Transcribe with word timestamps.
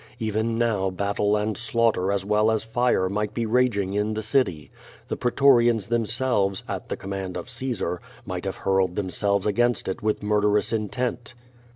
Even 0.17 0.57
now 0.57 0.89
battle 0.89 1.37
and 1.37 1.55
slaughter 1.55 2.11
as 2.11 2.25
well 2.25 2.49
as 2.49 2.63
fire 2.63 3.07
might 3.07 3.35
be 3.35 3.45
raging 3.45 3.93
in 3.93 4.15
the 4.15 4.23
city. 4.23 4.71
The 5.09 5.15
pretorians 5.15 5.89
themselves, 5.89 6.63
at 6.67 6.89
the 6.89 6.97
command 6.97 7.37
of 7.37 7.51
Caesar 7.51 8.01
might 8.25 8.45
have 8.45 8.57
hurle<l 8.57 8.95
themselves 8.95 9.45
against 9.45 9.87
it 9.87 10.01
with 10.01 10.23
murderous 10.23 10.73
intent. 10.73 11.35